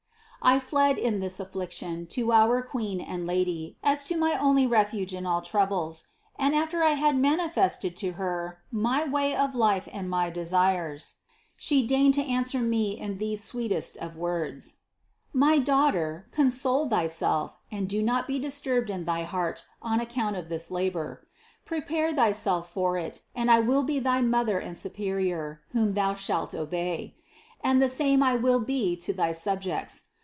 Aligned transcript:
7. 0.43 0.55
I 0.57 0.59
fled 0.59 0.97
in 0.97 1.19
this 1.19 1.39
affliction 1.39 2.07
to 2.07 2.31
our 2.31 2.63
Queen 2.63 2.99
and 2.99 3.27
Lady 3.27 3.77
as 3.83 3.99
INTRODUCTION 4.01 4.17
7 4.19 4.19
to 4.19 4.19
my 4.35 4.39
only 4.43 4.65
refuge 4.65 5.13
in 5.13 5.27
all 5.27 5.39
troubles, 5.43 6.05
and 6.35 6.55
after 6.55 6.81
I 6.81 6.93
had 6.93 7.15
mani 7.21 7.47
fested 7.47 7.95
to 7.97 8.13
Her 8.13 8.63
my 8.71 9.03
way 9.03 9.35
of 9.35 9.53
life 9.53 9.87
and 9.91 10.09
my 10.09 10.31
desires, 10.31 11.17
She 11.57 11.85
deigned 11.85 12.15
to 12.15 12.25
answer 12.25 12.59
me 12.59 12.99
in 12.99 13.19
these 13.19 13.43
sweetest 13.43 13.97
of 13.97 14.17
words: 14.17 14.77
"My 15.31 15.59
daughter, 15.59 16.27
console 16.31 16.89
thyself 16.89 17.57
and 17.71 17.87
do 17.87 18.01
not 18.01 18.25
be 18.25 18.39
disturbed 18.39 18.89
in 18.89 19.05
thy 19.05 19.21
heart 19.21 19.65
on 19.79 19.99
account 19.99 20.37
of 20.37 20.49
this 20.49 20.71
labor; 20.71 21.27
prepare 21.65 22.11
thyself 22.15 22.67
for 22.67 22.97
it 22.97 23.21
and 23.35 23.51
I 23.51 23.59
will 23.59 23.83
be 23.83 23.99
thy 23.99 24.21
Mother 24.23 24.57
and 24.57 24.75
Superior, 24.75 25.61
whom 25.73 25.93
thou 25.93 26.15
shalt 26.15 26.55
obey; 26.55 27.15
and 27.63 27.79
the 27.79 27.87
same 27.87 28.23
I 28.23 28.33
will 28.33 28.59
be 28.59 28.95
to 28.97 29.13
thy 29.13 29.33
subjects. 29.33 30.05